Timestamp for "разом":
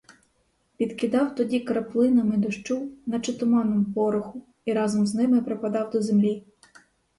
4.73-5.07